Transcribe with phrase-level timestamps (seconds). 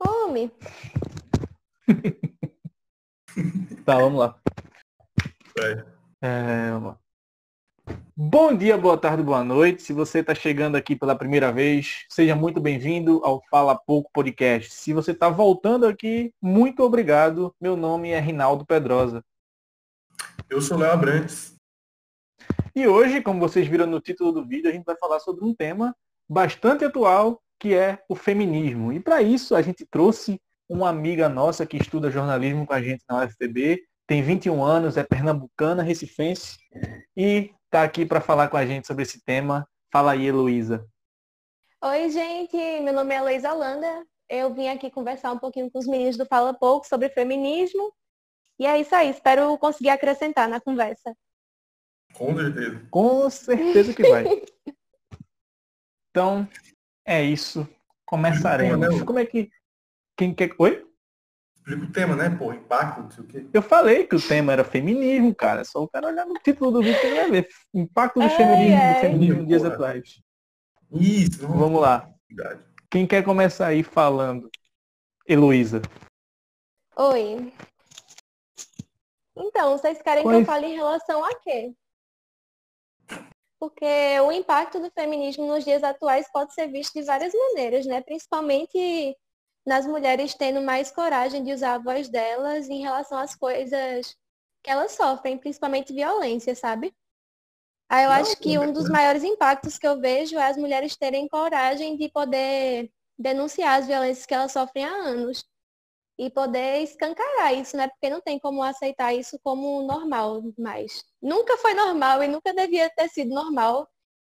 [0.00, 0.50] Homem.
[3.84, 4.40] Tá, vamos lá.
[5.56, 5.84] Vai.
[6.20, 6.98] É, vamos lá.
[8.16, 9.82] Bom dia, boa tarde, boa noite.
[9.82, 14.72] Se você está chegando aqui pela primeira vez, seja muito bem-vindo ao Fala Pouco Podcast.
[14.72, 17.54] Se você está voltando aqui, muito obrigado.
[17.60, 19.22] Meu nome é Rinaldo Pedrosa.
[20.50, 21.54] Eu sou Léo Abrantes.
[22.74, 25.54] E hoje, como vocês viram no título do vídeo, a gente vai falar sobre um
[25.54, 25.94] tema
[26.28, 28.92] bastante atual, que é o feminismo.
[28.92, 33.04] E para isso, a gente trouxe uma amiga nossa que estuda jornalismo com a gente
[33.08, 36.56] na UFPB, tem 21 anos, é pernambucana, recifense,
[37.16, 39.68] e está aqui para falar com a gente sobre esse tema.
[39.92, 40.86] Fala aí, Heloísa.
[41.82, 42.56] Oi, gente.
[42.80, 44.06] Meu nome é Luísa Holanda.
[44.28, 47.92] Eu vim aqui conversar um pouquinho com os meninos do Fala Pouco sobre feminismo.
[48.58, 49.10] E é isso aí.
[49.10, 51.14] Espero conseguir acrescentar na conversa.
[52.14, 52.86] Com certeza.
[52.90, 54.24] Com certeza que vai.
[56.10, 56.48] Então,
[57.06, 57.66] é isso.
[58.04, 59.02] Começaremos.
[59.02, 59.50] Como é que.
[60.16, 60.50] Quem quer.
[60.58, 60.84] Oi?
[61.56, 62.52] Explica o tema, né, pô?
[62.52, 63.46] Impacto, não sei o quê.
[63.52, 65.64] Eu falei que o tema era feminismo, cara.
[65.64, 67.48] Só o cara olhar no título do vídeo que ele vai ver.
[67.74, 68.94] Impacto do Ai, feminismo, ai.
[68.94, 69.74] do feminismo em dias Porra.
[69.74, 70.22] atuais.
[70.92, 72.08] Isso, não Vamos lá.
[72.30, 72.62] Verdade.
[72.88, 74.48] Quem quer começar aí falando?
[75.28, 75.82] Heloísa.
[76.96, 77.52] Oi.
[79.36, 81.74] Então, vocês querem que Quais- eu fale em relação a quê?
[83.68, 88.00] Porque o impacto do feminismo nos dias atuais pode ser visto de várias maneiras, né?
[88.00, 89.16] Principalmente
[89.66, 94.16] nas mulheres tendo mais coragem de usar a voz delas em relação às coisas
[94.62, 96.94] que elas sofrem, principalmente violência, sabe?
[97.88, 100.96] Aí eu Não, acho que um dos maiores impactos que eu vejo é as mulheres
[100.96, 105.44] terem coragem de poder denunciar as violências que elas sofrem há anos
[106.18, 107.88] e poder escancarar isso, né?
[107.88, 111.04] Porque não tem como aceitar isso como normal mais.
[111.20, 113.88] Nunca foi normal e nunca devia ter sido normal.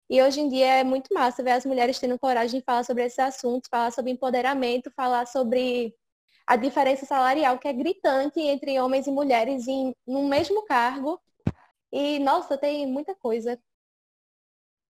[0.09, 3.05] E hoje em dia é muito massa ver as mulheres tendo coragem de falar sobre
[3.05, 5.93] esses assuntos, falar sobre empoderamento, falar sobre
[6.47, 11.19] a diferença salarial que é gritante entre homens e mulheres em no mesmo cargo.
[11.91, 13.59] E nossa, tem muita coisa.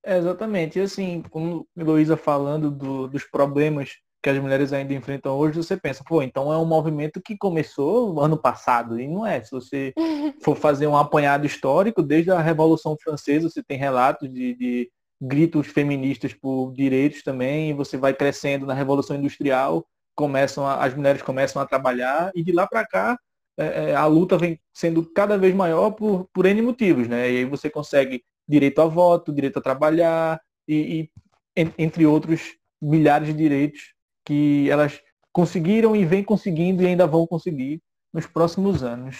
[0.04, 0.80] É, exatamente.
[0.80, 5.58] E assim, como a Heloísa falando do- dos problemas que as mulheres ainda enfrentam hoje,
[5.58, 9.00] você pensa, pô, então é um movimento que começou ano passado.
[9.00, 9.44] E não é.
[9.44, 9.94] Se você
[10.44, 14.92] for fazer um apanhado histórico, desde a Revolução Francesa, você tem relatos de, de
[15.22, 19.86] gritos feministas por direitos também, e você vai crescendo na Revolução Industrial,
[20.16, 23.18] começam a- as mulheres começam a trabalhar, e de lá para cá
[23.60, 27.32] é, é, a luta vem sendo cada vez maior por, por N motivos, né?
[27.32, 31.10] E aí você consegue direito a voto, direito a trabalhar, e,
[31.56, 33.94] e en- entre outros milhares de direitos
[34.28, 35.00] que elas
[35.32, 37.82] conseguiram e vêm conseguindo e ainda vão conseguir
[38.14, 39.16] nos próximos anos.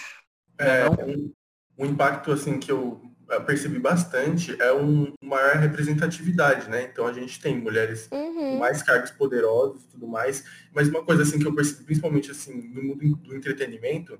[0.58, 1.08] É, Não?
[1.08, 1.32] um,
[1.78, 3.00] um impacto assim que eu
[3.46, 6.82] percebi bastante é um maior representatividade, né?
[6.82, 8.58] Então a gente tem mulheres com Uhum.
[8.58, 10.44] mais cargos poderosos e tudo mais.
[10.72, 14.18] Mas uma coisa assim que eu percebi, principalmente assim no mundo do entretenimento,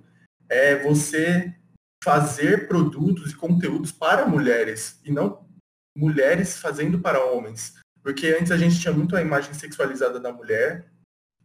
[0.49, 1.55] é você
[2.03, 5.47] fazer produtos e conteúdos para mulheres e não
[5.97, 7.75] mulheres fazendo para homens.
[8.09, 10.91] Porque antes a gente tinha muito a imagem sexualizada da mulher,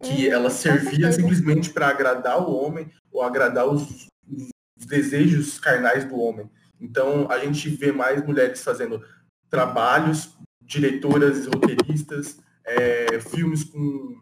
[0.01, 6.05] que Uhum, ela servia simplesmente para agradar o homem ou agradar os, os desejos carnais
[6.05, 6.49] do homem.
[6.79, 9.05] Então a gente vê mais mulheres fazendo
[9.49, 14.21] trabalhos, diretoras, roteiristas, é, filmes com,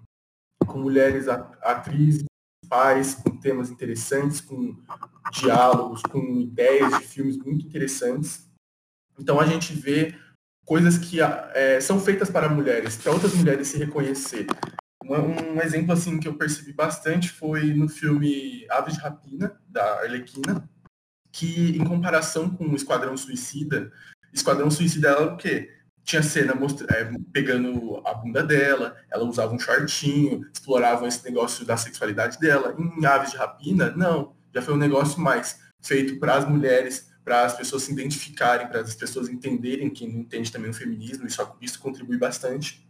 [0.66, 2.24] com mulheres atrizes,
[2.68, 4.76] pais, com temas interessantes, com
[5.32, 8.50] diálogos, com ideias de filmes muito interessantes.
[9.20, 10.16] Então a gente vê
[10.66, 14.48] coisas que é, são feitas para mulheres, para outras mulheres se reconhecer.
[15.04, 20.02] Um, um exemplo assim que eu percebi bastante foi no filme Aves de Rapina, da
[20.02, 20.70] Arlequina,
[21.32, 23.92] que em comparação com o Esquadrão Suicida,
[24.34, 25.70] Esquadrão Suicida era o quê?
[26.04, 26.54] Tinha cena
[26.90, 32.76] é, pegando a bunda dela, ela usava um shortinho, exploravam esse negócio da sexualidade dela.
[32.78, 34.34] Em Aves de Rapina, não.
[34.54, 38.82] Já foi um negócio mais feito para as mulheres, para as pessoas se identificarem, para
[38.82, 42.88] as pessoas entenderem, não entende também o feminismo, isso, isso contribui bastante.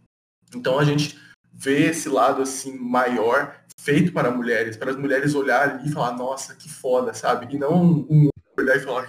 [0.54, 1.18] Então a gente
[1.52, 6.54] vê esse lado assim maior feito para mulheres, para as mulheres olharem e falar, nossa,
[6.54, 7.54] que foda, sabe?
[7.54, 9.06] E não um olhar e falar,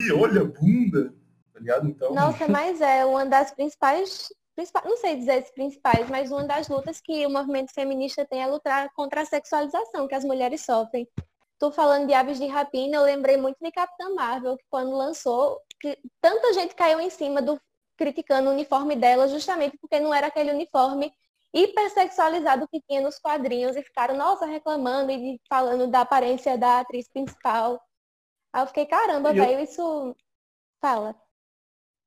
[0.00, 1.12] "Ih, olha a bunda,
[1.52, 1.88] tá ligado?
[1.88, 6.44] Então, Nossa, mas é uma das principais, principais, não sei dizer se principais, mas uma
[6.44, 10.64] das lutas que o movimento feminista tem é lutar contra a sexualização que as mulheres
[10.64, 11.06] sofrem.
[11.62, 15.60] Tô falando de Aves de Rapina, eu lembrei muito de Capitã Marvel, que quando lançou,
[15.80, 17.56] que tanta gente caiu em cima do
[17.96, 21.12] criticando o uniforme dela, justamente porque não era aquele uniforme
[21.54, 27.08] hipersexualizado que tinha nos quadrinhos e ficaram, nossa, reclamando e falando da aparência da atriz
[27.08, 27.80] principal.
[28.52, 30.16] Aí eu fiquei, caramba, E eu- velho, isso
[30.80, 31.14] fala.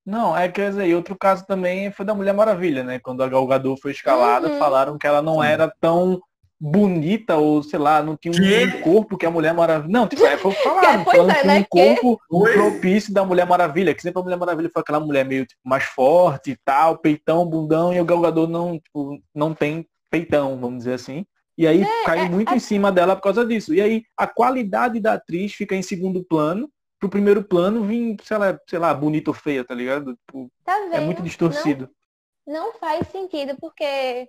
[0.06, 3.00] Não, é quer dizer, e outro caso também foi da Mulher Maravilha, né?
[3.00, 4.60] Quando a Gal Gadot foi escalada, Uhum.
[4.60, 5.48] falaram que ela não Sim.
[5.48, 6.22] era tão
[6.60, 9.92] bonita ou, sei lá, não tinha um corpo que a Mulher Maravilha.
[9.92, 11.60] Não, tipo, é como falar, É, pois ela não é, tinha né?
[11.60, 12.22] um corpo
[12.54, 15.84] propício da Mulher Maravilha, que sempre a Mulher Maravilha foi aquela mulher meio tipo, mais
[15.84, 20.94] forte e tal, peitão, bundão, e o Galgador não, tipo, não tem peitão, vamos dizer
[20.94, 21.26] assim.
[21.58, 23.74] E aí cai é, muito é- em cima dela por causa disso.
[23.74, 26.70] E aí a qualidade da atriz fica em segundo plano,
[27.00, 30.18] pro primeiro plano vir, sei lá, sei lá, bonita ou feia, tá ligado?
[30.26, 30.94] Tipo, Tá vendo?
[30.96, 31.90] é muito distorcido.
[32.48, 34.28] Não, não faz sentido, porque,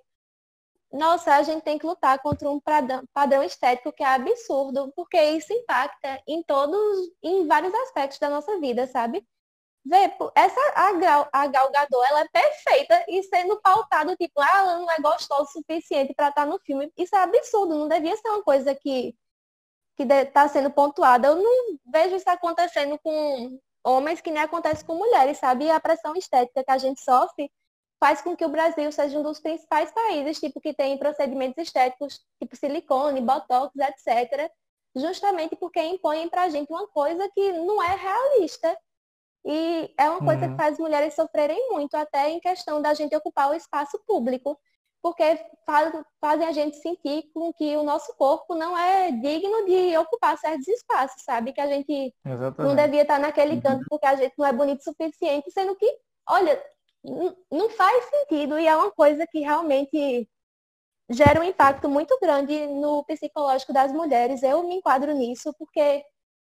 [0.93, 5.53] nossa, a gente tem que lutar contra um padrão, estético que é absurdo, porque isso
[5.53, 9.27] impacta em todos, em vários aspectos da nossa vida, sabe?
[9.85, 14.59] Vê, essa, a, Gal, a Gal Gadot, ela é perfeita e sendo pautado, tipo, ah,
[14.59, 16.93] ela não é gostosa o suficiente para estar no filme.
[16.97, 19.15] Isso é absurdo, não devia ser uma coisa que
[19.97, 21.29] que está sendo pontuada.
[21.29, 25.65] Eu não vejo isso acontecendo com homens que nem acontece com mulheres, sabe?
[25.67, 27.51] E a pressão estética que a gente sofre
[28.07, 32.21] faz com que o Brasil seja um dos principais países, tipo, que tem procedimentos estéticos,
[32.41, 34.49] tipo silicone, botox, etc.
[34.95, 38.79] Justamente porque impõem pra gente uma coisa que não é realista.
[39.45, 40.51] E é uma coisa Uhum.
[40.53, 44.57] que faz mulheres sofrerem muito, até em questão da gente ocupar o espaço público
[45.03, 45.25] porque
[45.65, 50.37] faz, fazem a gente sentir com que o nosso corpo não é digno de ocupar
[50.39, 51.53] certos espaços, sabe?
[51.53, 52.83] Que a gente não Exatamente.
[52.83, 55.87] devia estar naquele canto porque a gente não é bonito o suficiente, sendo que,
[56.29, 56.61] olha,
[57.51, 60.29] não faz sentido e é uma coisa que realmente
[61.11, 64.43] gera um impacto muito grande no psicológico das mulheres.
[64.43, 66.05] Eu me enquadro nisso porque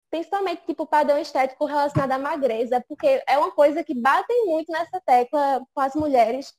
[0.09, 4.99] principalmente tipo padrão estético relacionado à magreza, porque é uma coisa que batem muito nessa
[5.01, 6.51] tecla com as mulheres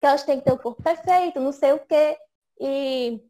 [0.00, 2.16] que elas têm que ter o corpo perfeito, não sei o quê.
[2.60, 3.20] E,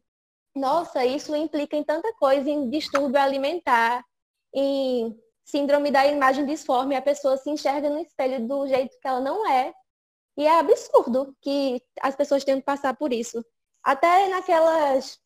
[0.55, 4.03] nossa, isso implica em tanta coisa, em distúrbio alimentar,
[4.53, 9.19] em síndrome da imagem disforme, a pessoa se enxerga no espelho do jeito que ela
[9.19, 9.73] não é.
[10.39, 13.43] E é absurdo que as pessoas tenham que passar por isso.
[13.83, 15.19] Até naquelas,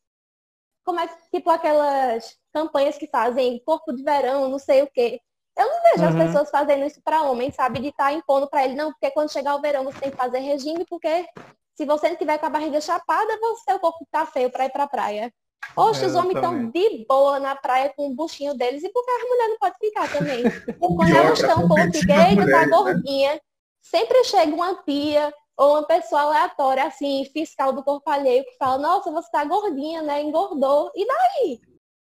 [0.84, 5.20] como é que, tipo aquelas campanhas que fazem corpo de verão, não sei o quê.
[5.56, 6.18] Eu não vejo as Uhum.
[6.26, 7.78] pessoas fazendo isso para homens, sabe?
[7.78, 10.40] De estar impondo para ele, não, porque quando chegar o verão você tem que fazer
[10.40, 11.28] regime, porque
[11.76, 14.72] se você não tiver com a barriga chapada, você, seu corpo tá feio para ir
[14.72, 15.32] pra praia.
[15.76, 19.10] Oxe, os homens estão de boa na praia com o buchinho deles, e por que
[19.12, 20.42] as mulheres não podem ficar também?
[20.82, 23.40] O Quando elas estão com o as eita, tá mulheres, né?
[23.84, 28.78] Sempre chega uma pia ou uma pessoa aleatória, assim, fiscal do corpo alheio, que fala,
[28.82, 30.20] nossa, você tá gordinha, né?
[30.22, 30.90] Engordou.
[30.96, 31.60] E daí?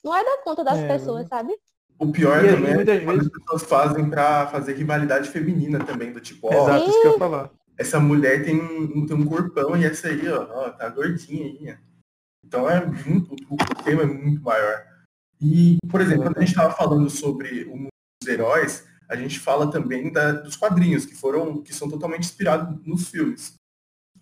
[0.04, 1.54] Não é da conta das É, pessoas, sabe?
[1.98, 5.28] O pior E aí, também é muitas quando vezes- as pessoas fazem pra fazer rivalidade
[5.30, 7.50] feminina também, do tipo, ó, Exato, isso que eu ia falar.
[7.78, 11.78] essa mulher tem um, tem um corpão e essa aí, ó, ó, tá gordinha aí.
[12.44, 14.82] Então é muito, o tema é muito maior.
[15.40, 17.88] E, por exemplo, quando a gente estava falando sobre o mundo
[18.22, 22.78] dos heróis, a gente fala também da- dos quadrinhos, que foram, que são totalmente inspirados
[22.86, 23.54] nos filmes.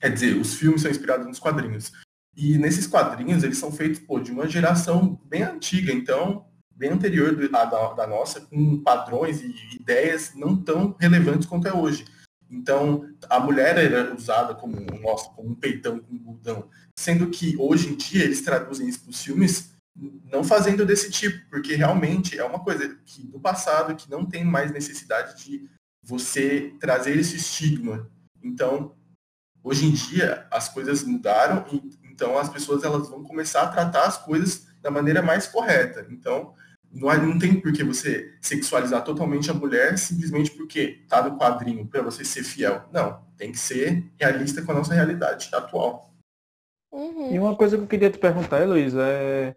[0.00, 1.93] Quer dizer, os filmes são inspirados nos quadrinhos.
[2.35, 7.35] E nesses quadrinhos, eles são feitos pô, de uma geração bem antiga, então, bem anterior
[7.37, 12.05] do- da, da nossa, com padrões e ideias não tão relevantes quanto é hoje.
[12.50, 16.70] Então, a mulher era usada como, nossa, como um peitão, como um bundão.
[16.99, 19.70] Sendo que hoje em dia eles traduzem isso para os filmes
[20.31, 24.45] não fazendo desse tipo, porque realmente é uma coisa que do passado que não tem
[24.45, 25.69] mais necessidade de
[26.03, 28.09] você trazer esse estigma.
[28.43, 28.95] Então,
[29.62, 34.06] hoje em dia as coisas mudaram e então as pessoas elas vão começar a tratar
[34.06, 36.06] as coisas da maneira mais correta.
[36.11, 36.55] Então,
[36.91, 41.87] não, não tem por que você sexualizar totalmente a mulher simplesmente porque tá no quadrinho
[41.87, 42.89] para você ser fiel.
[42.93, 46.13] Não, tem que ser realista com a nossa realidade atual.
[46.91, 47.34] Uhum.
[47.34, 49.55] E uma coisa que eu queria te perguntar, Heloísa, é,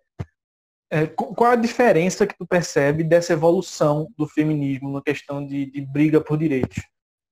[0.92, 5.66] é qu- qual a diferença que tu percebe dessa evolução do feminismo na questão de,
[5.72, 6.84] de briga por direitos?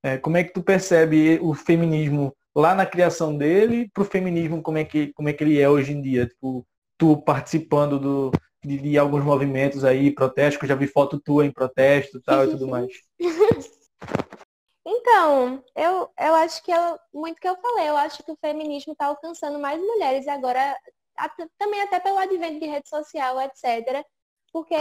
[0.01, 4.77] É, como é que tu percebe o feminismo lá na criação dele pro feminismo como
[4.77, 6.25] é que, como é que ele é hoje em dia?
[6.25, 6.65] Tipo,
[6.97, 8.31] tu participando do,
[8.63, 12.67] de, de alguns movimentos aí, protestos, já vi foto tua em protesto tal e tudo
[12.67, 12.91] mais.
[14.91, 18.93] Então, eu, eu acho que eu, muito que eu falei, eu acho que o feminismo
[18.93, 20.75] está alcançando mais mulheres agora,
[21.57, 24.05] também até pelo advento de rede social, etc.
[24.51, 24.75] Porque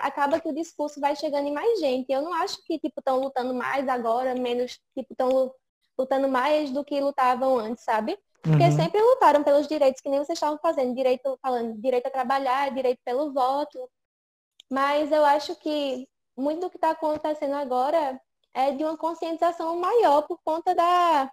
[0.00, 2.10] acaba que o discurso vai chegando em mais gente.
[2.10, 5.54] Eu não acho que tipo estão lutando mais agora, menos tipo estão
[5.98, 8.18] lutando mais do que lutavam antes, sabe?
[8.42, 8.72] Porque Uhum.
[8.72, 13.00] sempre lutaram pelos direitos que nem vocês estavam fazendo, direito falando, direito a trabalhar, direito
[13.04, 13.88] pelo voto.
[14.70, 18.20] Mas eu acho que muito do que está acontecendo agora
[18.54, 21.30] é de uma conscientização maior por conta da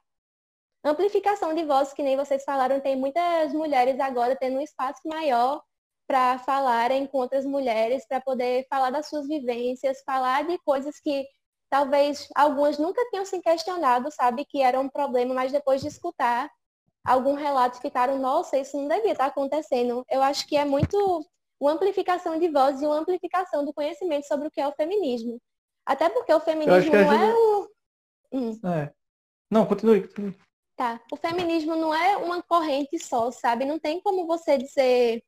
[0.84, 5.62] amplificação de vozes, que nem vocês falaram, tem muitas mulheres agora tendo um espaço maior
[6.08, 11.28] para falarem com outras mulheres, para poder falar das suas vivências, falar de coisas que
[11.70, 16.50] talvez algumas nunca tinham se questionado, sabe, que era um problema, mas depois de escutar,
[17.06, 20.04] algum relato ficaram, nossa, isso não devia estar acontecendo.
[20.10, 21.24] Eu acho que é muito
[21.60, 25.40] uma amplificação de voz e uma amplificação do conhecimento sobre o que é o feminismo.
[25.86, 27.70] Até porque o feminismo não é o.
[28.32, 28.60] Hum.
[28.66, 28.92] É.
[29.52, 30.38] Não, continue, continue.
[30.80, 30.98] Tá.
[31.12, 33.66] O feminismo não é uma corrente só, sabe?
[33.66, 35.22] Não tem como você dizer.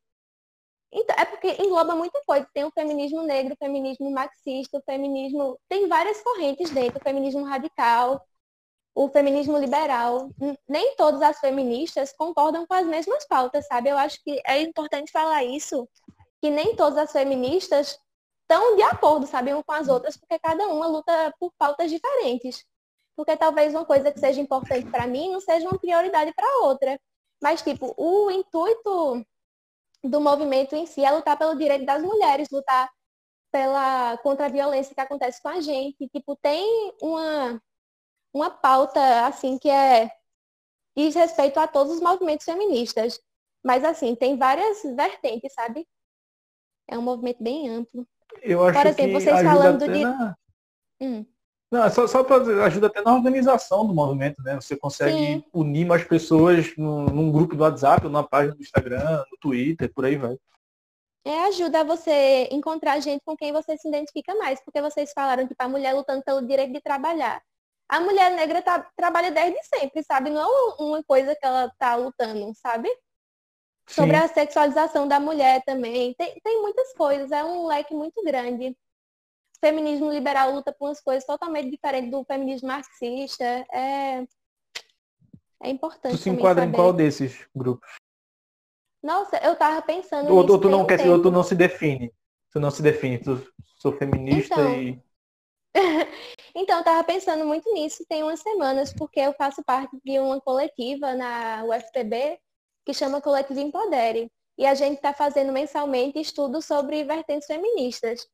[0.89, 2.47] Então, é porque engloba muita coisa.
[2.53, 5.59] Tem o feminismo negro, o feminismo marxista, o feminismo.
[5.67, 8.25] Tem várias correntes dentro, o feminismo radical,
[8.95, 10.29] o feminismo liberal.
[10.69, 13.89] Nem todas as feministas concordam com as mesmas pautas, sabe?
[13.89, 15.85] Eu acho que é importante falar isso,
[16.39, 17.99] que nem todas as feministas
[18.43, 22.65] estão de acordo, sabe, uma com as outras, porque cada uma luta por pautas diferentes.
[23.21, 26.99] Porque talvez uma coisa que seja importante para mim não seja uma prioridade para outra.
[27.39, 29.23] Mas, tipo, o intuito
[30.03, 32.89] do movimento em si é lutar pelo direito das mulheres, lutar
[33.51, 36.09] pela contra a violência que acontece com a gente.
[36.09, 37.61] Tipo, tem uma
[38.33, 40.09] uma pauta, assim, que é
[40.97, 43.19] diz respeito a todos os movimentos feministas.
[43.63, 45.87] Mas, assim, tem várias vertentes, sabe?
[46.89, 48.07] É um movimento bem amplo.
[48.41, 50.03] Eu acho Por exemplo, que vocês falando de.
[50.03, 50.35] Na...
[50.99, 51.23] Hum.
[51.71, 54.55] Não, é só, só para ajuda até na organização do movimento, né?
[54.55, 55.43] Você consegue Sim.
[55.53, 60.03] unir mais pessoas num, num, grupo do WhatsApp, numa página do Instagram, no Twitter, por
[60.03, 60.37] aí vai.
[61.23, 65.49] É, ajuda você encontrar gente com quem você se identifica mais, porque vocês falaram que
[65.49, 67.41] tipo, a mulher lutando pelo direito de trabalhar
[67.91, 70.29] a mulher negra tá, trabalha desde sempre, sabe?
[70.29, 72.87] Não é uma coisa que ela tá lutando, sabe?
[72.87, 73.95] Sim.
[73.95, 76.13] Sobre a sexualização da mulher também.
[76.13, 78.73] Tem, tem muitas coisas, é um leque muito grande.
[79.61, 83.43] O feminismo liberal luta por umas coisas totalmente diferentes do feminismo marxista.
[83.71, 84.25] É,
[85.61, 86.17] é importante.
[86.17, 86.73] Tu se enquadra saber.
[86.73, 87.87] em qual desses grupos?
[89.03, 90.33] Nossa, eu tava pensando.
[90.33, 92.11] Ou, tu não quer, ou tu não se define.
[92.51, 93.19] Tu não se define.
[93.19, 93.41] Tu
[93.77, 95.03] sou feminista então, e
[96.55, 100.41] então, eu estava pensando muito nisso tem umas semanas, porque eu faço parte de uma
[100.41, 102.39] coletiva na UFPB
[102.85, 104.29] que chama Coletivo Empodere.
[104.57, 108.27] E a gente está fazendo mensalmente estudos sobre vertentes feministas.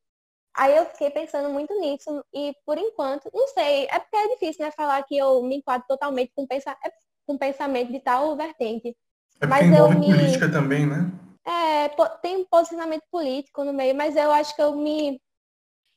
[0.58, 4.64] Aí eu fiquei pensando muito nisso e, por enquanto, não sei, é porque é difícil,
[4.64, 6.92] né, falar que eu me enquadro totalmente com, pensa é,
[7.24, 8.96] com pensamento de tal vertente.
[9.40, 10.06] É mas eu me...
[10.06, 11.12] política também, né?
[11.46, 11.88] É,
[12.20, 15.20] tem um posicionamento político no meio, mas eu acho que eu me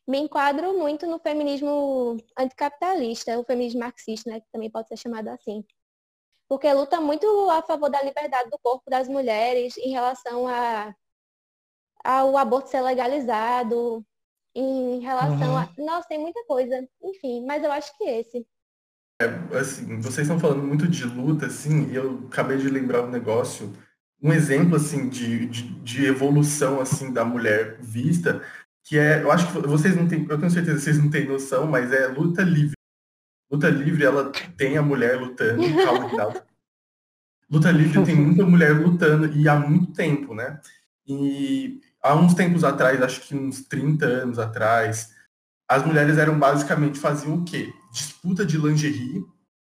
[0.08, 5.30] me enquadro muito no feminismo anticapitalista, o feminismo marxista, né, que também pode ser chamado
[5.30, 5.64] assim.
[6.48, 10.94] Porque luta muito a favor da liberdade do corpo das mulheres em relação a,
[12.04, 14.06] ao aborto ser legalizado,
[14.56, 15.58] em relação uhum.
[15.58, 15.70] a.
[15.78, 16.88] Nossa, tem muita coisa.
[17.04, 18.46] Enfim, mas eu acho que esse.
[19.22, 23.12] É, assim, vocês estão falando muito de luta, assim, e eu acabei de lembrar um
[23.12, 23.72] negócio,
[24.22, 28.42] um exemplo, assim, de, de, de evolução, assim, da mulher vista
[28.84, 31.28] que é, eu acho que vocês não têm, eu tenho certeza que vocês não têm
[31.28, 32.76] noção, mas é luta livre.
[33.50, 36.46] Luta livre, ela tem a mulher lutando, calma.
[37.50, 40.60] Luta livre tem muita mulher lutando e há muito tempo, né?
[41.06, 45.14] E há uns tempos atrás, acho que uns 30 anos atrás,
[45.70, 47.74] as mulheres eram basicamente faziam o quê?
[47.92, 49.24] Disputa de lingerie,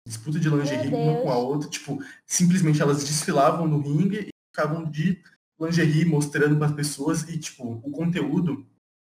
[0.05, 4.89] disputa de lingerie uma com a outra, tipo, simplesmente elas desfilavam no ringue e ficavam
[4.89, 5.21] de
[5.59, 8.65] lingerie mostrando para as pessoas e tipo, o conteúdo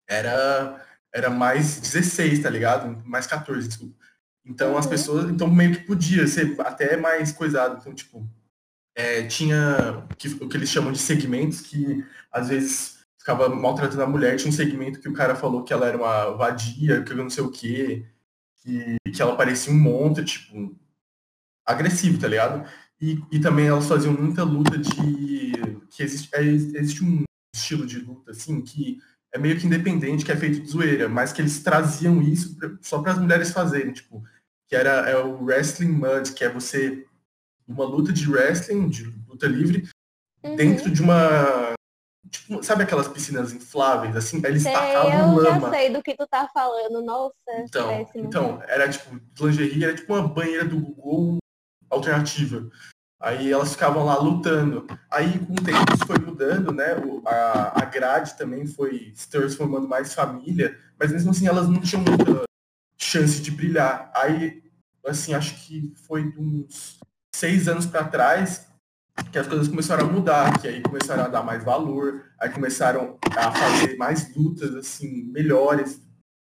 [0.08, 3.02] era, era mais 16, tá ligado?
[3.04, 3.94] Mais 14, desculpa.
[4.46, 4.78] Então uhum.
[4.78, 7.78] as pessoas, então meio que podia ser até mais coisado.
[7.80, 8.26] Então, tipo,
[8.96, 12.97] é, tinha o que, o que eles chamam de segmentos que às vezes
[13.28, 14.36] ficava maltratando a mulher.
[14.36, 17.28] Tinha um segmento que o cara falou que ela era uma vadia, que eu não
[17.28, 18.06] sei o quê,
[18.62, 20.74] que, que ela parecia um monte, tipo,
[21.66, 22.66] agressivo, tá ligado?
[22.98, 25.52] E, e também elas faziam muita luta de.
[25.90, 27.22] que existe, é, existe um
[27.54, 28.98] estilo de luta, assim, que
[29.32, 32.70] é meio que independente, que é feito de zoeira, mas que eles traziam isso pra,
[32.80, 34.24] só para as mulheres fazerem, tipo,
[34.66, 37.06] que era é o Wrestling Mud, que é você
[37.66, 39.86] uma luta de wrestling, de luta livre,
[40.42, 40.56] uhum.
[40.56, 41.67] dentro de uma
[42.30, 45.66] tipo, sabe aquelas piscinas infláveis assim, eles sei, tacavam eu lama.
[45.68, 47.34] Eu sei do que tu tá falando, nossa.
[47.58, 51.38] Então, então era tipo lingerie, era tipo uma banheira do Google
[51.90, 52.68] alternativa.
[53.20, 54.86] Aí elas ficavam lá lutando.
[55.10, 56.94] Aí com o tempo isso foi mudando, né?
[57.26, 62.04] a, a grade também foi se transformando mais família, mas mesmo assim elas não tinham
[62.04, 62.44] muita
[62.96, 64.12] chance de brilhar.
[64.14, 64.62] Aí,
[65.04, 67.00] assim, acho que foi uns
[67.34, 68.67] seis anos para trás
[69.30, 73.18] que as coisas começaram a mudar, que aí começaram a dar mais valor, aí começaram
[73.36, 76.00] a fazer mais lutas, assim, melhores,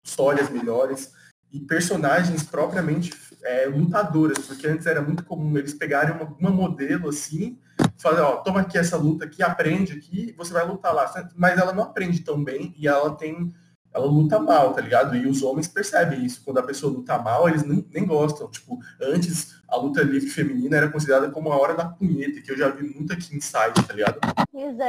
[0.04, 1.12] histórias melhores
[1.52, 3.10] e personagens propriamente
[3.42, 7.58] é, lutadoras, porque antes era muito comum eles pegarem uma, uma modelo assim,
[7.98, 11.10] falar, ó, toma aqui essa luta aqui, aprende aqui, você vai lutar lá.
[11.34, 13.54] Mas ela não aprende tão bem e ela tem
[13.94, 15.16] ela luta mal, tá ligado?
[15.16, 16.42] E os homens percebem isso.
[16.44, 18.50] Quando a pessoa luta mal, eles nem, nem gostam.
[18.50, 22.56] Tipo, antes a luta livre feminina era considerada como a hora da punheta, que eu
[22.56, 24.18] já vi muito aqui em site, tá ligado?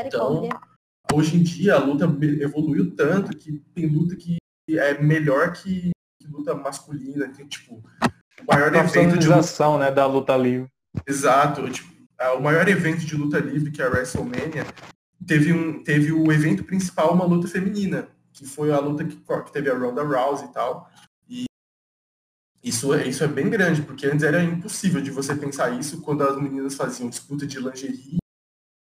[0.06, 0.50] Então,
[1.14, 2.06] hoje em dia a luta
[2.42, 4.38] evoluiu tanto que tem luta que
[4.70, 9.78] é melhor que, que luta masculina, tem tipo o maior a evento de luta...
[9.78, 10.68] né, da luta livre.
[11.08, 11.90] Exato, tipo,
[12.38, 14.66] o maior evento de luta livre que é a WrestleMania
[15.26, 19.52] teve um teve o evento principal uma luta feminina que foi a luta que, que
[19.52, 20.90] teve a Ronda Rousey e tal.
[21.28, 21.46] E
[22.64, 26.40] isso, isso é bem grande, porque antes era impossível de você pensar isso quando as
[26.40, 28.18] meninas faziam disputa de lingerie,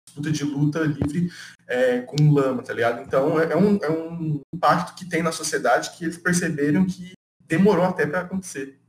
[0.08, 1.30] disputa de luta livre
[1.68, 3.02] é, com lama, tá ligado?
[3.02, 7.12] Então é, é um, é um impacto que tem na sociedade que eles perceberam que
[7.42, 8.80] demorou até para acontecer.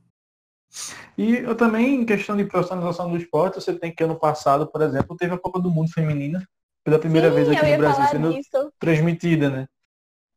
[1.17, 4.81] E eu também, em questão de profissionalização do esporte, você tem que ano passado, por
[4.81, 6.43] exemplo, teve a Copa do Mundo Feminina,
[6.83, 8.73] pela primeira Sim, vez aqui no Brasil sendo disso.
[8.79, 9.67] transmitida, né?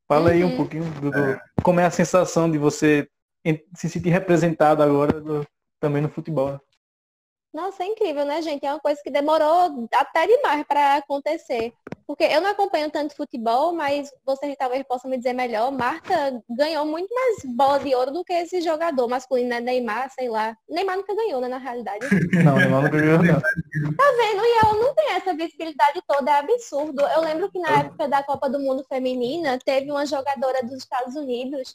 [0.09, 0.57] Fala aí um uhum.
[0.57, 1.41] pouquinho do, do, é.
[1.63, 3.09] como é a sensação de você
[3.75, 5.47] se sentir representado agora do,
[5.81, 6.61] também no futebol.
[7.57, 8.67] Nossa, é incrível, né, gente?
[8.67, 11.73] É uma coisa que demorou até demais para acontecer.
[12.07, 15.73] Porque eu não acompanho tanto futebol, mas vocês talvez possam me dizer melhor.
[15.73, 19.61] Marta ganhou muito mais bola de ouro do que esse jogador masculino, né?
[19.61, 20.55] Neymar, sei lá.
[20.69, 22.01] Neymar nunca ganhou, né, na realidade.
[22.45, 23.41] Não, Neymar nunca ganhou, não.
[23.41, 24.45] Tá vendo?
[24.45, 27.03] E ela não tem essa visibilidade toda, é absurdo.
[27.07, 31.17] Eu lembro que na época da Copa do Mundo Feminina, teve uma jogadora dos Estados
[31.17, 31.75] Unidos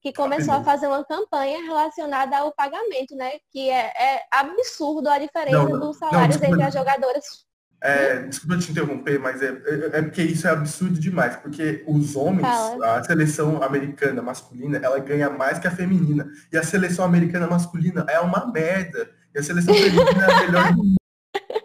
[0.00, 3.32] que começou a fazer uma campanha relacionada ao pagamento, né?
[3.50, 7.46] Que é, é absurdo a diferença não, dos salários não, entre as jogadoras.
[7.80, 12.16] É, desculpa te interromper, mas é, é, é, porque isso é absurdo demais, porque os
[12.16, 12.98] homens, Fala.
[12.98, 16.30] a seleção americana masculina, ela ganha mais que a feminina.
[16.50, 19.10] E a seleção americana masculina é uma merda.
[19.34, 20.96] E a seleção feminina é a melhor do mundo.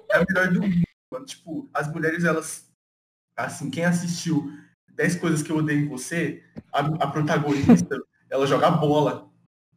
[0.10, 1.26] É a melhor do mundo.
[1.26, 2.70] Tipo, as mulheres, elas.
[3.36, 4.52] Assim, quem assistiu
[4.94, 7.98] 10 coisas que eu odeio em você, a, a protagonista
[8.32, 9.30] ela joga bola.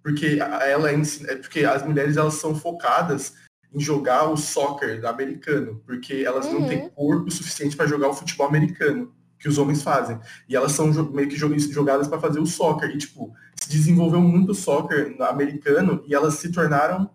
[0.02, 3.34] Porque ela é porque as mulheres elas são focadas
[3.72, 6.60] em jogar o soccer americano, porque elas uhum.
[6.60, 6.90] não têm uhum.
[6.90, 10.18] corpo suficiente para jogar o futebol americano que os homens fazem.
[10.48, 12.90] E elas são meio que jogadas para fazer o soccer.
[12.90, 17.10] E, tipo, se desenvolveu muito o soccer americano e elas se tornaram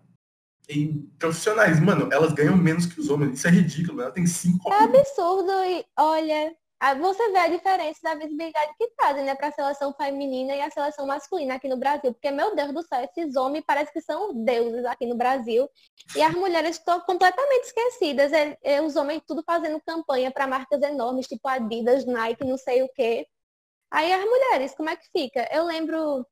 [1.18, 1.80] profissionais.
[1.80, 3.38] Mano, elas ganham menos que os homens.
[3.38, 4.02] Isso é ridículo.
[4.02, 4.72] Ela tem cinco.
[4.72, 5.50] É absurdo.
[5.64, 6.54] E, olha,
[6.98, 10.70] você vê a diferença da visibilidade que trazem, né, para a seleção feminina e a
[10.70, 12.12] seleção masculina aqui no Brasil.
[12.14, 15.68] Porque, meu Deus do céu, esses homens parece que são deuses aqui no Brasil.
[16.16, 18.32] E as mulheres estão completamente esquecidas.
[18.32, 22.82] É, é, os homens tudo fazendo campanha para marcas enormes, tipo Adidas, Nike, não sei
[22.82, 23.26] o quê.
[23.90, 25.48] Aí as mulheres, como é que fica?
[25.52, 26.26] Eu lembro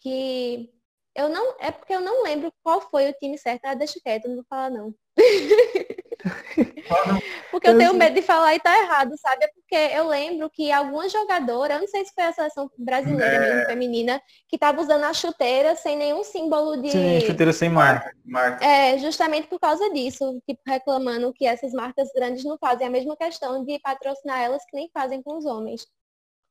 [0.00, 0.70] que.
[1.14, 1.56] Eu não.
[1.60, 3.64] É porque eu não lembro qual foi o time certo.
[3.66, 4.94] Ah, deixa quieto, não vou falar não.
[7.50, 9.44] porque eu tenho medo de falar e tá errado, sabe?
[9.44, 13.34] É porque eu lembro que alguma jogadora, eu não sei se foi a seleção brasileira
[13.34, 13.40] é...
[13.40, 16.90] mesmo, feminina, que tava usando a chuteira sem nenhum símbolo de.
[16.90, 18.14] Sim, chuteira sem marca.
[18.60, 23.16] É, justamente por causa disso, tipo, reclamando que essas marcas grandes não fazem a mesma
[23.16, 25.86] questão de patrocinar elas que nem fazem com os homens.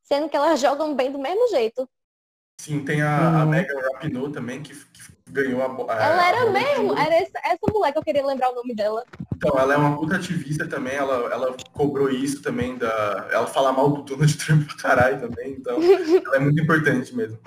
[0.04, 1.88] Sendo que elas jogam bem do mesmo jeito.
[2.62, 3.42] Sim, tem a, hum.
[3.42, 4.74] a Megan Rapinoe também, que
[5.30, 5.94] ganhou a.
[5.94, 6.98] Ela era a mesmo?
[6.98, 9.04] Era essa, essa mulher que eu queria lembrar o nome dela.
[9.36, 13.28] Então, ela é uma puta ativista também, ela, ela cobrou isso também da.
[13.32, 15.78] Ela fala mal do Donald Trump pra caralho também, então
[16.26, 17.40] ela é muito importante mesmo.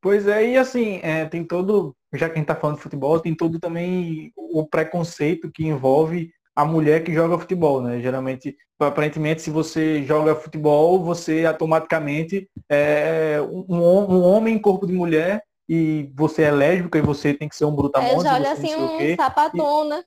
[0.00, 3.18] Pois é, e assim, é, tem todo, já que a gente tá falando de futebol,
[3.18, 8.00] tem todo também o preconceito que envolve a mulher que joga futebol, né?
[8.00, 14.92] Geralmente, aparentemente, se você joga futebol, você automaticamente é um, um homem em corpo de
[14.92, 18.16] mulher e você é lésbica e você tem que ser um brutamonte.
[18.16, 20.04] É, já olha assim um sapatona.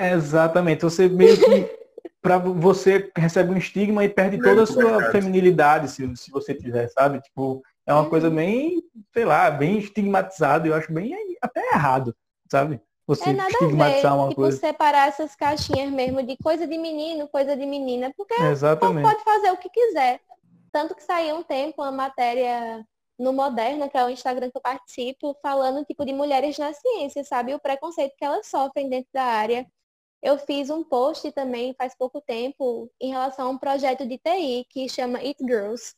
[0.00, 0.80] E, exatamente.
[0.84, 1.70] Você meio que
[2.22, 6.88] para você recebe um estigma e perde toda a sua feminilidade se, se você tiver,
[6.88, 7.20] sabe?
[7.20, 8.36] Tipo, é uma coisa uhum.
[8.36, 12.16] bem, sei lá, bem estigmatizada, eu acho bem até errado,
[12.50, 12.80] sabe?
[13.06, 14.56] Você é nada estigmatizar a ver, uma tipo, coisa.
[14.58, 19.06] separar essas caixinhas mesmo de coisa de menino, coisa de menina, porque Exatamente.
[19.06, 20.20] pode fazer o que quiser.
[20.72, 22.84] Tanto que saiu um tempo uma matéria
[23.18, 27.22] no Moderna, que é o Instagram que eu participo, falando tipo de mulheres na ciência,
[27.24, 27.54] sabe?
[27.54, 29.66] O preconceito que elas sofrem dentro da área.
[30.22, 34.66] Eu fiz um post também faz pouco tempo em relação a um projeto de TI
[34.70, 35.94] que chama It Girls,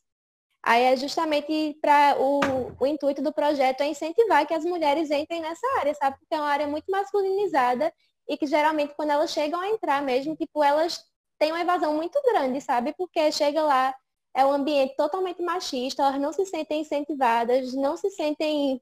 [0.67, 2.41] Aí é justamente para o,
[2.77, 6.17] o intuito do projeto é incentivar que as mulheres entrem nessa área, sabe?
[6.19, 7.93] Porque é uma área muito masculinizada
[8.27, 11.01] e que geralmente quando elas chegam a entrar mesmo, tipo, elas
[11.39, 12.93] têm uma evasão muito grande, sabe?
[12.97, 13.95] Porque chega lá,
[14.35, 18.81] é um ambiente totalmente machista, elas não se sentem incentivadas, não se sentem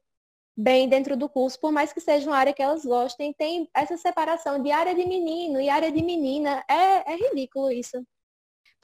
[0.56, 3.96] bem dentro do curso, por mais que seja uma área que elas gostem, tem essa
[3.96, 6.64] separação de área de menino e área de menina.
[6.68, 8.04] É, é ridículo isso.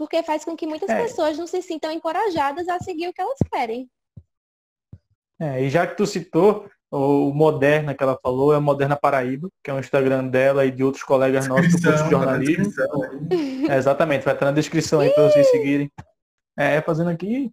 [0.02, 1.00] Porque faz com que muitas É.
[1.00, 3.88] pessoas não se sintam encorajadas a seguir o que elas querem.
[5.40, 9.48] É, e já que tu citou, o Moderna que ela falou é o Moderna Paraíba,
[9.62, 12.72] que é o Instagram dela e de outros colegas nossos do curso de na jornalismo.
[13.70, 15.88] É, exatamente, vai estar na descrição aí para vocês seguirem.
[16.58, 17.52] É, fazendo aqui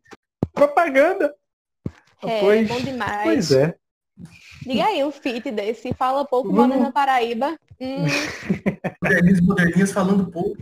[0.52, 1.36] propaganda.
[2.24, 3.24] É, pois, bom demais.
[3.24, 3.76] pois é.
[4.66, 5.94] Diga aí um feat desse.
[5.94, 7.58] Fala pouco, Vamos- Moderna Paraíba.
[7.80, 8.06] Hum,
[9.04, 10.58] Moderninhas, moderninhas falando pouco.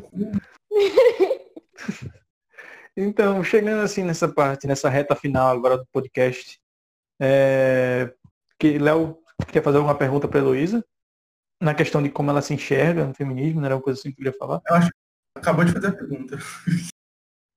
[2.99, 6.59] Então, chegando assim nessa parte, nessa reta final agora do podcast,
[7.21, 8.11] é,
[8.57, 9.19] que Léo
[9.51, 10.83] quer fazer alguma pergunta para Heloísa?
[11.61, 14.15] Na questão de como ela se enxerga no feminismo, não era uma coisa assim que
[14.15, 14.61] eu queria falar?
[15.35, 16.37] Acabou de fazer a pergunta.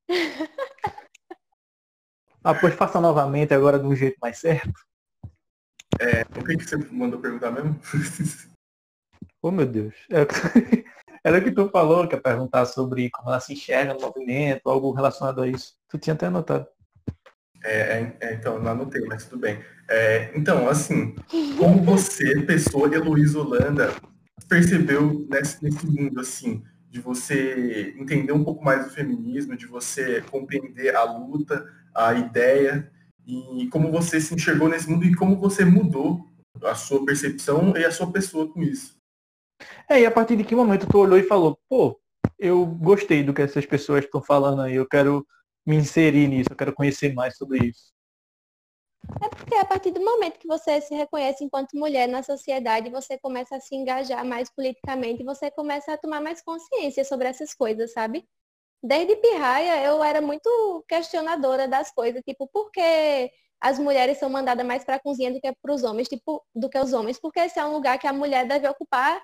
[2.42, 4.72] Ah, pois faça novamente agora de um jeito mais certo.
[6.34, 7.78] O que, que você mandou perguntar mesmo?
[9.42, 9.94] Oh meu Deus.
[10.10, 10.26] É-
[11.22, 14.70] Era o que tu falou, que é perguntar sobre como ela se enxerga no movimento,
[14.70, 15.74] algo relacionado a isso.
[15.88, 16.66] Tu tinha até anotado.
[17.62, 19.58] É, é, é, então, não anotei, mas tudo bem.
[19.88, 21.14] É, então, assim,
[21.58, 23.94] como você, pessoa Heloísa Holanda,
[24.48, 30.22] percebeu nesse, nesse mundo, assim, de você entender um pouco mais do feminismo, de você
[30.22, 32.90] compreender a luta, a ideia,
[33.26, 36.26] e como você se enxergou nesse mundo e como você mudou
[36.64, 38.99] a sua percepção e a sua pessoa com isso.
[39.88, 42.00] É, e a partir de que momento tu olhou e falou, pô,
[42.38, 45.26] eu gostei do que essas pessoas estão falando aí, eu quero
[45.66, 47.92] me inserir nisso, eu quero conhecer mais sobre isso.
[49.22, 53.18] É porque a partir do momento que você se reconhece enquanto mulher na sociedade, você
[53.18, 57.92] começa a se engajar mais politicamente, você começa a tomar mais consciência sobre essas coisas,
[57.92, 58.26] sabe?
[58.82, 64.66] Desde pirraia, eu era muito questionadora das coisas, tipo, por que as mulheres são mandadas
[64.66, 67.18] mais para a cozinha do que para os homens, tipo, do que os homens?
[67.20, 69.20] Porque esse é um lugar que a mulher deve ocupar.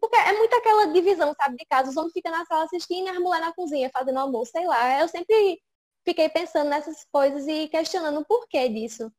[0.00, 1.90] Porque é muito aquela divisão, sabe, de casa.
[1.90, 5.00] Os homens ficam na sala assistindo e as mulheres na cozinha fazendo almoço, sei lá.
[5.00, 5.60] Eu sempre
[6.04, 9.10] fiquei pensando nessas coisas e questionando o porquê disso.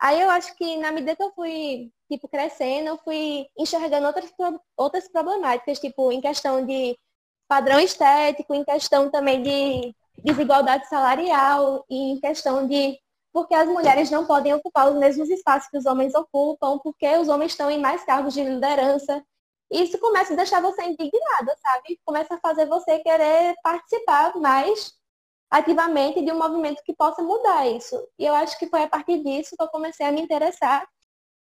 [0.00, 4.32] Aí eu acho que na medida que eu fui, tipo, crescendo, eu fui enxergando outras,
[4.76, 6.98] outras problemáticas, tipo, em questão de
[7.48, 12.98] padrão estético, em questão também de desigualdade salarial, e em questão de
[13.32, 17.28] porque as mulheres não podem ocupar os mesmos espaços que os homens ocupam, porque os
[17.28, 19.24] homens estão em mais cargos de liderança.
[19.72, 21.98] Isso começa a deixar você indignada, sabe?
[22.04, 24.92] Começa a fazer você querer participar mais
[25.50, 27.96] ativamente de um movimento que possa mudar isso.
[28.18, 30.86] E eu acho que foi a partir disso que eu comecei a me interessar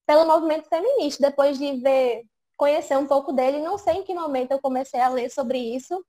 [0.06, 2.24] pelo movimento feminista, depois de ver,
[2.56, 6.04] conhecer um pouco dele, não sei em que momento eu comecei a ler sobre isso,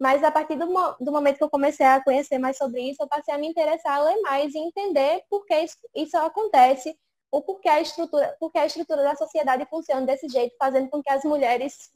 [0.00, 0.66] mas a partir do,
[1.00, 3.98] do momento que eu comecei a conhecer mais sobre isso, eu passei a me interessar
[3.98, 6.96] a ler mais e entender por que isso, isso acontece,
[7.30, 11.10] o porquê a estrutura, porque a estrutura da sociedade funciona desse jeito, fazendo com que
[11.10, 11.90] as mulheres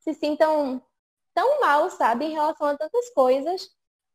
[0.00, 0.82] se sintam
[1.34, 3.68] tão mal, sabe, em relação a tantas coisas.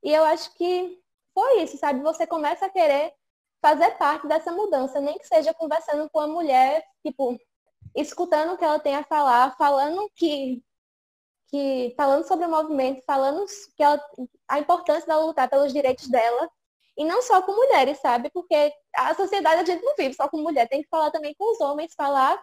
[0.03, 1.01] E eu acho que
[1.33, 2.01] foi isso, sabe?
[2.01, 3.13] Você começa a querer
[3.61, 7.37] fazer parte dessa mudança, nem que seja conversando com a mulher, tipo,
[7.95, 10.63] escutando o que ela tem a falar, falando que,
[11.47, 14.01] que falando sobre o movimento, falando que ela,
[14.47, 16.49] a importância dela lutar pelos direitos dela.
[16.97, 18.29] E não só com mulheres, sabe?
[18.31, 21.51] Porque a sociedade a gente não vive só com mulher, tem que falar também com
[21.53, 22.41] os homens, falar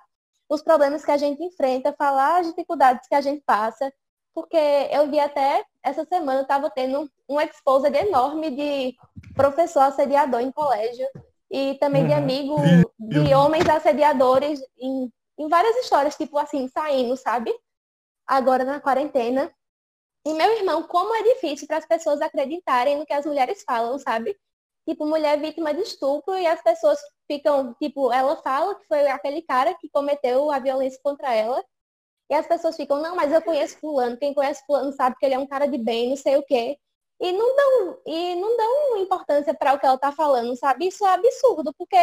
[0.48, 3.92] os problemas que a gente enfrenta, falar as dificuldades que a gente passa.
[4.32, 4.56] Porque
[4.90, 8.96] eu vi até essa semana, estava tendo um exposed enorme de
[9.34, 11.06] professor assediador em colégio
[11.50, 12.18] e também de Uhum.
[12.18, 12.56] amigo
[12.98, 17.52] Vi- de homens assediadores em, em várias histórias, tipo assim, saindo, sabe?
[18.26, 19.52] Agora na quarentena.
[20.26, 23.98] E meu irmão, como é difícil para as pessoas acreditarem no que as mulheres falam,
[23.98, 24.36] sabe?
[24.88, 26.98] Tipo, mulher vítima de estupro e as pessoas
[27.30, 31.62] ficam, tipo, ela fala que foi aquele cara que cometeu a violência contra ela.
[32.30, 35.34] E as pessoas ficam, não, mas eu conheço fulano, quem conhece fulano sabe que ele
[35.34, 36.78] é um cara de bem, não sei o quê.
[37.20, 40.88] E não dão, e não dão importância para o que ela tá falando, sabe?
[40.88, 41.96] Isso é absurdo, porque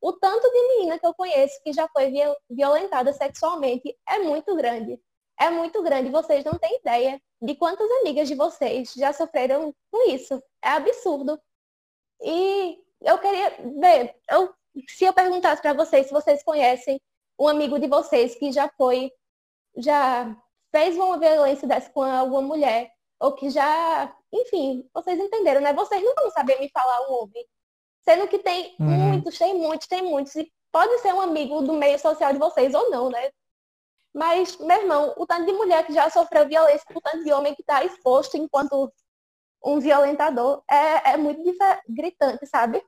[0.00, 4.54] o tanto de menina que eu conheço que já foi viol- violentada sexualmente é muito
[4.56, 5.00] grande.
[5.38, 6.10] É muito grande.
[6.10, 10.42] Vocês não têm ideia de quantas amigas de vocês já sofreram com isso.
[10.62, 11.38] É absurdo.
[12.22, 14.54] E eu queria ver, eu,
[14.88, 17.00] se eu perguntasse para vocês se vocês conhecem
[17.38, 19.12] um amigo de vocês que já foi,
[19.76, 20.34] já
[20.74, 25.72] fez uma violência dessa com alguma mulher, ou que já, enfim, vocês entenderam, né?
[25.72, 27.46] Vocês não vão saber me falar um homem.
[28.02, 28.86] Sendo que tem Uhum.
[28.86, 30.34] muitos, tem muitos, tem muitos.
[30.36, 33.30] E pode ser um amigo do meio social de vocês ou não, né?
[34.16, 37.54] Mas, meu irmão, o tanto de mulher que já sofreu violência, o tanto de homem
[37.54, 38.90] que está exposto enquanto
[39.62, 41.42] um violentador, é, é muito
[41.86, 42.82] gritante, sabe?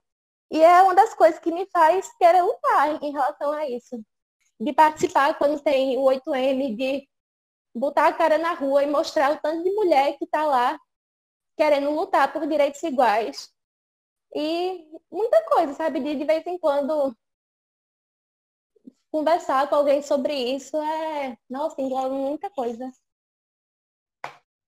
[0.50, 4.02] E é uma das coisas que me faz querer lutar em relação a isso.
[4.58, 7.06] De participar quando tem o 8M, de
[7.74, 10.80] botar a cara na rua e mostrar o tanto de mulher que está lá
[11.58, 13.50] querendo lutar por direitos iguais.
[14.34, 16.00] E muita coisa, sabe?
[16.00, 17.14] De, de vez em quando
[19.10, 22.90] conversar com alguém sobre isso é, nossa, engloba muita coisa.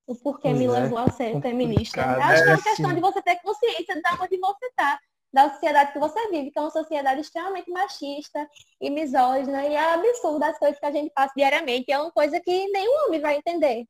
[0.07, 2.03] O porquê pois me é, levou a ser feminista.
[2.03, 4.99] Acho que é uma questão de você ter consciência da onde você está,
[5.33, 8.49] da sociedade que você vive, que é uma sociedade extremamente machista
[8.81, 11.93] e misógina, e é absurdo as coisas que a gente passa diariamente.
[11.93, 13.87] É uma coisa que nenhum homem vai entender.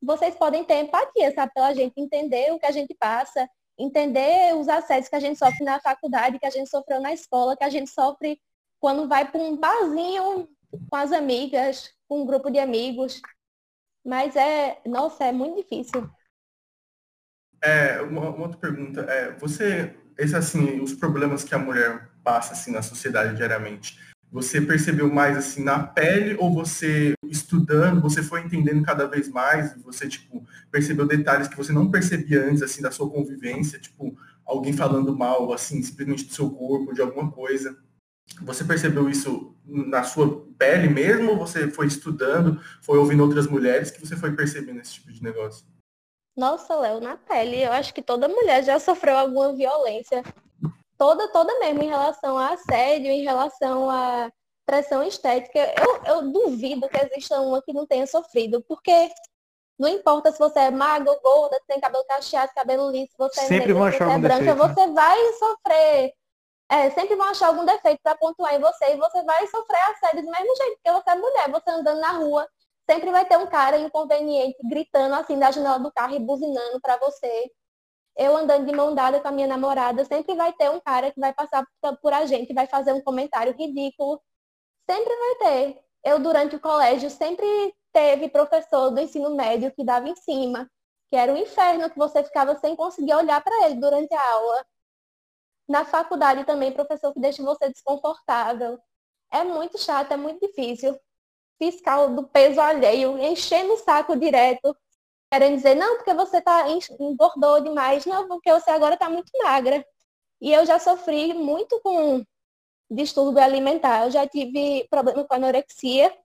[0.00, 4.68] Vocês podem ter empatia, sabe, pela gente entender o que a gente passa, entender os
[4.68, 7.68] acessos que a gente sofre na faculdade, que a gente sofreu na escola, que a
[7.68, 8.40] gente sofre
[8.80, 10.48] quando vai para um barzinho
[10.88, 13.20] com as amigas, com um grupo de amigos.
[14.04, 16.08] Mas é, nossa, é muito difícil.
[17.62, 19.00] É, uma, uma outra pergunta.
[19.02, 23.98] É, você, esse, assim, os problemas que a mulher passa assim na sociedade diariamente,
[24.30, 29.74] você percebeu mais assim na pele ou você estudando, você foi entendendo cada vez mais,
[29.82, 34.72] você tipo percebeu detalhes que você não percebia antes assim da sua convivência, tipo alguém
[34.74, 37.76] falando mal assim, simplesmente do seu corpo, de alguma coisa.
[38.42, 43.90] Você percebeu isso na sua pele mesmo ou você foi estudando, foi ouvindo outras mulheres
[43.90, 45.66] que você foi percebendo esse tipo de negócio?
[46.36, 50.22] Nossa, Léo, na pele, eu acho que toda mulher já sofreu alguma violência
[50.98, 54.30] toda, toda mesmo em relação a assédio, em relação a
[54.66, 55.58] pressão estética.
[55.78, 59.08] Eu, eu duvido que exista uma que não tenha sofrido, porque
[59.78, 63.18] não importa se você é magra ou gorda, se tem cabelo cacheado, cabelo liso, se
[63.18, 64.74] você é sempre negra, se você é branca, defeito, né?
[64.74, 66.12] você vai sofrer.
[66.70, 70.22] É, sempre vão achar algum defeito para pontuar em você e você vai sofrer assédio
[70.22, 72.48] do mesmo jeito, porque você é mulher, você andando na rua,
[72.88, 76.98] sempre vai ter um cara inconveniente gritando assim da janela do carro e buzinando para
[76.98, 77.50] você
[78.18, 81.20] eu andando de mão dada com a minha namorada, sempre vai ter um cara que
[81.20, 81.64] vai passar
[82.02, 84.20] por a gente, vai fazer um comentário ridículo.
[84.90, 85.84] Sempre vai ter.
[86.04, 87.46] Eu, durante o colégio, sempre
[87.92, 90.68] teve professor do ensino médio que dava em cima,
[91.08, 94.66] que era um inferno, que você ficava sem conseguir olhar para ele durante a aula.
[95.68, 98.78] Na faculdade também, professor que deixa você desconfortável.
[99.30, 100.98] É muito chato, é muito difícil.
[101.58, 104.76] Fiscal do peso alheio, enchendo o saco direto
[105.30, 106.64] querem dizer, não, porque você tá
[106.98, 109.84] engordou demais, não, porque você agora está muito magra.
[110.40, 112.24] E eu já sofri muito com
[112.90, 114.06] distúrbio alimentar.
[114.06, 116.16] Eu já tive problema com anorexia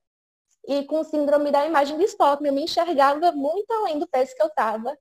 [0.67, 2.45] e com síndrome da imagem de Stockholm.
[2.47, 4.97] Eu me enxergava muito além do peso que eu estava.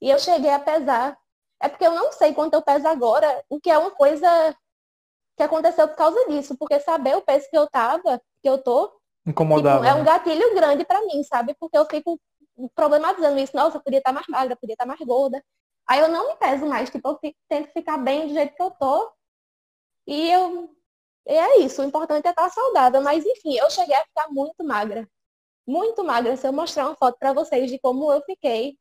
[0.00, 1.18] E eu cheguei a pesar.
[1.60, 4.56] É porque eu não sei quanto eu peso agora, o que é uma coisa
[5.36, 6.56] que aconteceu por causa disso.
[6.56, 9.84] Porque saber o peso que eu estava, que eu tô, Incomodava.
[9.84, 10.04] Tipo, é um né?
[10.04, 11.54] gatilho grande para mim, sabe?
[11.60, 12.18] Porque eu fico
[12.74, 15.42] problematizando isso, nossa, eu podia estar mais magra, podia estar mais gorda.
[15.86, 18.62] Aí eu não me peso mais, tipo, eu fico, tento ficar bem do jeito que
[18.62, 19.12] eu tô.
[20.06, 20.70] E eu.
[21.26, 23.02] E é isso, o importante é estar saudável.
[23.02, 25.06] Mas enfim, eu cheguei a ficar muito magra.
[25.66, 26.36] Muito magra.
[26.36, 28.78] Se eu mostrar uma foto para vocês de como eu fiquei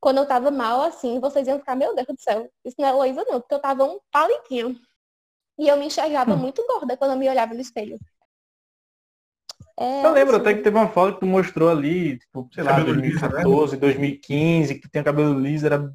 [0.00, 2.90] quando eu tava mal assim, vocês iam ficar, meu Deus do céu, isso não é
[2.90, 4.80] Heloísa não, porque eu tava um palitinho.
[5.58, 6.38] E eu me enxergava hum.
[6.38, 7.98] muito gorda quando eu me olhava no espelho.
[9.78, 12.80] É, eu lembro até que teve uma foto que tu mostrou ali, tipo, sei lá,
[12.80, 13.80] 2014, liso, né?
[13.80, 15.92] 2015, que tu tinha cabelo liso, era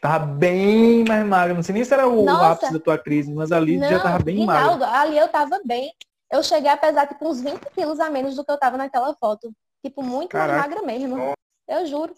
[0.00, 1.54] tava bem mais magro.
[1.54, 4.00] Não sei nem se era o Nossa, ápice da tua crise, mas ali não, já
[4.00, 4.84] tava bem magro.
[4.84, 5.92] Ali eu tava bem.
[6.30, 9.14] Eu cheguei a pesar tipo uns 20 quilos a menos do que eu tava naquela
[9.14, 9.52] foto.
[9.84, 10.58] Tipo, muito Caraca.
[10.58, 11.34] mais magra mesmo.
[11.68, 12.14] Eu juro.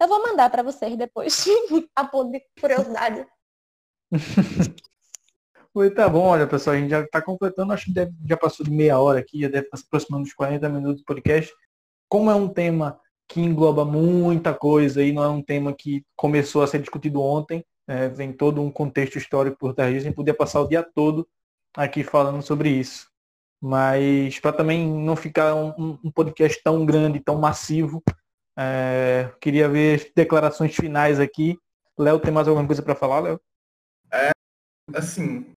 [0.00, 1.44] Eu vou mandar para vocês depois,
[1.96, 3.26] a ponto de curiosidade.
[5.74, 8.64] Oi, tá bom, olha pessoal, a gente já está completando, acho que deve, já passou
[8.64, 11.52] de meia hora aqui, já deve estar aproximando dos 40 minutos do podcast.
[12.08, 16.62] Como é um tema que engloba muita coisa e não é um tema que começou
[16.62, 20.16] a ser discutido ontem, é, vem todo um contexto histórico por trás disso, a gente
[20.16, 21.26] podia passar o dia todo
[21.74, 23.08] aqui falando sobre isso.
[23.60, 28.02] Mas para também não ficar um, um, podcast tão grande, tão massivo,
[28.56, 31.58] é, queria ver declarações finais aqui.
[31.98, 33.40] Léo, tem mais alguma coisa para falar, Léo?
[34.12, 34.30] É,
[34.94, 35.52] assim,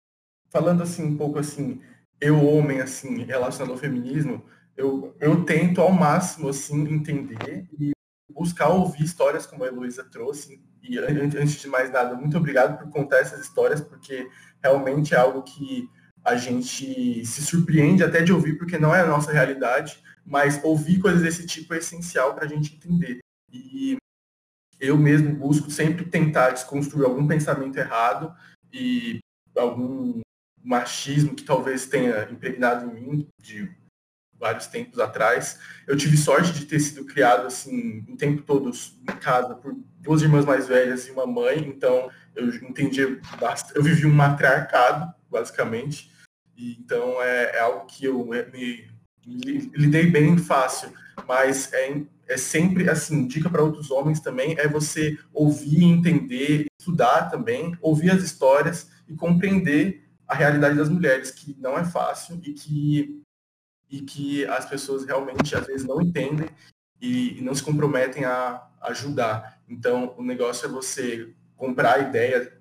[0.50, 1.82] falando assim um pouco assim,
[2.20, 4.44] eu homem assim, relacionado ao feminismo,
[4.76, 7.92] eu, eu tento ao máximo assim entender e
[8.32, 10.62] buscar ouvir histórias como a Heloísa trouxe.
[10.84, 14.28] E antes de mais nada, muito obrigado por contar essas histórias, porque
[14.62, 15.90] realmente é algo que
[16.24, 21.00] a gente se surpreende até de ouvir, porque não é a nossa realidade, mas ouvir
[21.00, 23.20] coisas desse tipo é essencial para a gente entender.
[23.52, 23.96] E
[24.80, 28.36] eu mesmo busco sempre tentar desconstruir algum pensamento errado
[28.72, 29.20] e
[29.56, 30.20] algum
[30.62, 33.72] machismo que talvez tenha impregnado em mim de
[34.38, 35.60] vários tempos atrás.
[35.88, 40.22] Eu tive sorte de ter sido criado assim o tempo todo em casa por duas
[40.22, 46.12] irmãs mais velhas e uma mãe, então eu entendi eu vivi um matriarcado, basicamente.
[46.56, 48.90] E, então é, é, algo que eu me, me,
[49.28, 50.92] lidei bem fácil,
[51.28, 57.30] mas é, é sempre assim, dica para outros homens também é você ouvir, entender, estudar
[57.30, 62.54] também, ouvir as histórias e compreender a realidade das mulheres, que não é fácil e
[62.54, 63.22] que
[63.90, 66.50] e que as pessoas realmente às vezes não entendem
[67.00, 69.62] e, e não se comprometem a ajudar.
[69.68, 72.52] Então, o negócio é você comprar a ideia,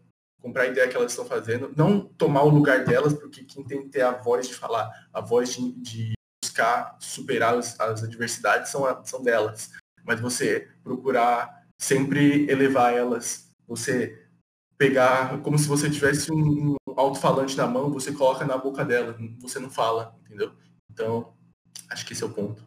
[0.41, 3.83] comprar a ideia que elas estão fazendo, não tomar o lugar delas, porque quem tem
[3.83, 6.16] que ter a voz de falar, a voz de, de
[6.57, 9.71] buscar superar as, as adversidades são, são delas.
[10.05, 14.27] Mas você procurar sempre elevar elas, você
[14.79, 19.17] pegar como se você tivesse um, um alto-falante na mão, você coloca na boca dela,
[19.41, 20.53] você não fala, entendeu?
[20.91, 21.35] Então,
[21.91, 22.63] acho que esse é o ponto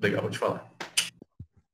[0.00, 0.70] legal de falar.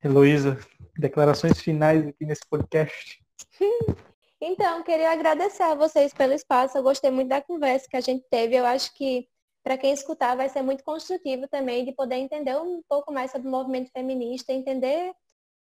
[0.03, 0.59] Heloísa,
[0.99, 3.23] declarações finais aqui nesse podcast.
[4.47, 6.77] Então, queria agradecer a vocês pelo espaço.
[6.77, 8.55] Eu gostei muito da conversa que a gente teve.
[8.55, 9.27] Eu acho que
[9.65, 13.49] para quem escutar vai ser muito construtivo também de poder entender um pouco mais sobre
[13.49, 15.15] o movimento feminista, entender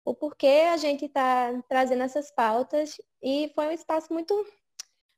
[0.06, 2.96] o porquê a gente está trazendo essas pautas.
[3.22, 4.34] E foi um espaço muito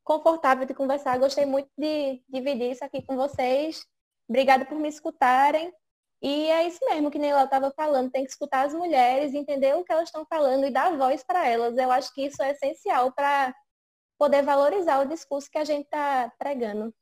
[0.04, 1.20] confortável de conversar.
[1.20, 3.86] Gostei muito de dividir isso aqui com vocês.
[4.28, 5.72] Obrigada por me escutarem.
[6.20, 9.76] E é isso mesmo que nem ela estava falando, tem que escutar as mulheres, entender
[9.76, 11.78] o que elas estão falando e dar voz para elas.
[11.78, 13.56] Eu acho que isso é essencial para
[14.20, 16.94] poder valorizar o discurso que a gente está pregando.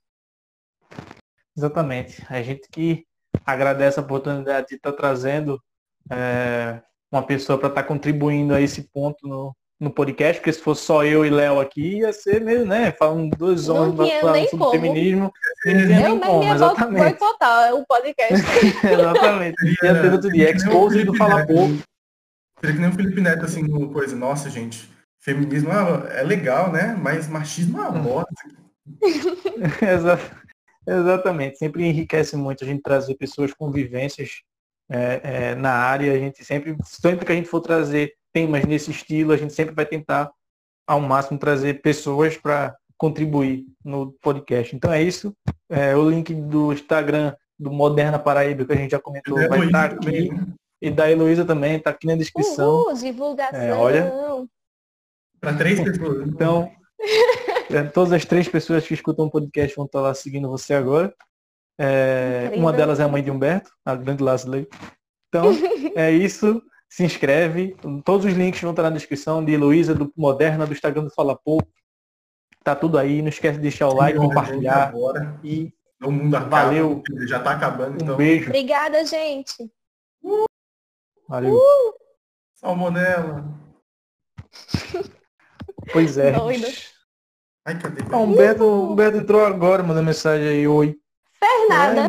[1.59, 2.25] Exatamente.
[2.29, 3.03] A gente que
[3.45, 5.61] agradece a oportunidade de estar tá trazendo
[6.09, 10.61] é, uma pessoa para estar tá contribuindo a esse ponto no, no podcast, porque se
[10.61, 12.93] fosse só eu e Léo aqui, ia ser mesmo, né?
[12.93, 14.71] Falando dois homens falando sobre como.
[14.71, 15.23] feminismo.
[15.23, 15.31] Não
[15.63, 17.19] tinha eu nem como, exatamente.
[17.19, 18.45] total, o podcast.
[18.87, 19.77] exatamente.
[19.83, 21.77] Ia ter outro dia, expose do Fala Pouco.
[22.61, 26.97] Seria que nem o Felipe Neto, assim, coisa, nossa, gente, feminismo é legal, né?
[26.97, 28.33] Mas machismo é uma bosta.
[30.89, 31.57] Exatamente.
[31.57, 34.41] Sempre enriquece muito a gente trazer pessoas com vivências
[34.89, 36.13] é, é, na área.
[36.13, 39.75] A gente sempre, sempre que a gente for trazer temas nesse estilo, a gente sempre
[39.75, 40.31] vai tentar
[40.87, 44.75] ao máximo trazer pessoas para contribuir no podcast.
[44.75, 45.33] Então é isso.
[45.69, 49.89] É, o link do Instagram do Moderna Paraíba, que a gente já comentou, vai estar
[49.89, 50.05] tá aqui.
[50.05, 50.47] Também, né?
[50.81, 52.83] E da Heloísa também, está aqui na descrição.
[52.83, 53.59] Uhul, divulgação.
[53.59, 54.13] É, olha.
[55.39, 56.27] Para três pessoas.
[56.27, 57.38] Então, é,
[57.93, 61.13] todas as três pessoas que escutam o podcast vão estar lá seguindo você agora.
[61.77, 64.67] É, uma delas é a mãe de Humberto, a grande Lasley.
[65.29, 65.51] Então,
[65.95, 67.75] é isso se inscreve.
[68.03, 71.37] Todos os links vão estar na descrição de Heloísa, do Moderna, do Instagram do Fala
[71.37, 71.69] Pouco.
[72.63, 73.21] Tá tudo aí.
[73.21, 74.89] Não esquece de deixar o like, compartilhar.
[74.89, 75.39] Agora.
[75.43, 75.71] E
[76.03, 77.03] o mundo acaba, valeu.
[77.27, 78.01] Já tá acabando.
[78.01, 78.15] Então.
[78.15, 78.47] Um beijo.
[78.47, 79.71] Obrigada, gente.
[80.23, 80.45] Uh!
[81.27, 81.53] Valeu.
[81.53, 81.93] Uh!
[82.55, 83.45] Salmonela.
[85.93, 86.33] pois é.
[87.69, 88.01] Ai, cadê?
[88.11, 90.67] Ah, Humberto, Humberto entrou agora, mandou mensagem aí.
[90.67, 90.95] Oi.
[91.39, 92.01] Fernanda.
[92.01, 92.07] É.